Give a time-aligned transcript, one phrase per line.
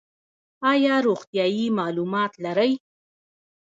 [0.71, 2.71] ایا روغتیایی معلومات لرئ؟